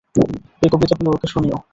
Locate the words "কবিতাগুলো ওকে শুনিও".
0.69-1.57